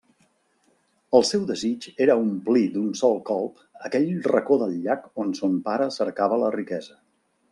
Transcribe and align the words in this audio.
El 1.17 1.25
seu 1.31 1.43
desig 1.49 1.85
era 2.05 2.15
omplir 2.21 2.63
d'un 2.77 2.87
sol 3.01 3.21
colp 3.29 3.85
aquell 3.91 4.09
racó 4.31 4.57
del 4.63 4.75
llac 4.87 5.05
on 5.25 5.35
son 5.41 5.59
pare 5.69 5.89
cercava 6.01 6.41
la 6.45 6.53
riquesa. 6.57 6.99